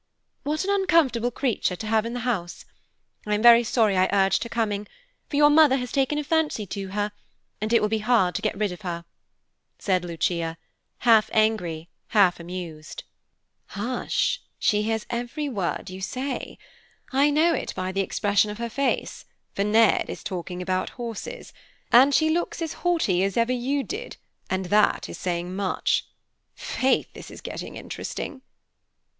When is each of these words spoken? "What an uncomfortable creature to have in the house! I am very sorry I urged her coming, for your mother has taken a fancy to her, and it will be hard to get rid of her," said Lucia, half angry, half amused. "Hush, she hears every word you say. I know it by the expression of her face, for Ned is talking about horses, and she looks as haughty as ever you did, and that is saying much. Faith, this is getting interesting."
"What 0.41 0.63
an 0.65 0.71
uncomfortable 0.71 1.29
creature 1.29 1.75
to 1.75 1.85
have 1.85 2.07
in 2.07 2.13
the 2.15 2.21
house! 2.21 2.65
I 3.27 3.35
am 3.35 3.43
very 3.43 3.63
sorry 3.63 3.95
I 3.95 4.09
urged 4.11 4.41
her 4.41 4.49
coming, 4.49 4.87
for 5.29 5.35
your 5.35 5.51
mother 5.51 5.75
has 5.77 5.91
taken 5.91 6.17
a 6.17 6.23
fancy 6.23 6.65
to 6.65 6.87
her, 6.87 7.11
and 7.61 7.71
it 7.71 7.83
will 7.83 7.87
be 7.87 7.99
hard 7.99 8.33
to 8.33 8.41
get 8.41 8.57
rid 8.57 8.71
of 8.71 8.81
her," 8.81 9.05
said 9.77 10.03
Lucia, 10.03 10.57
half 11.01 11.29
angry, 11.33 11.87
half 12.07 12.39
amused. 12.39 13.03
"Hush, 13.67 14.41
she 14.57 14.81
hears 14.81 15.05
every 15.11 15.47
word 15.47 15.91
you 15.91 16.01
say. 16.01 16.57
I 17.13 17.29
know 17.29 17.53
it 17.53 17.71
by 17.75 17.91
the 17.91 18.01
expression 18.01 18.49
of 18.49 18.57
her 18.57 18.71
face, 18.71 19.25
for 19.53 19.63
Ned 19.63 20.05
is 20.09 20.23
talking 20.23 20.63
about 20.63 20.89
horses, 20.97 21.53
and 21.91 22.11
she 22.15 22.31
looks 22.31 22.59
as 22.63 22.73
haughty 22.81 23.23
as 23.23 23.37
ever 23.37 23.53
you 23.53 23.83
did, 23.83 24.17
and 24.49 24.65
that 24.65 25.07
is 25.09 25.19
saying 25.19 25.55
much. 25.55 26.07
Faith, 26.55 27.13
this 27.13 27.29
is 27.29 27.39
getting 27.39 27.75
interesting." 27.75 28.41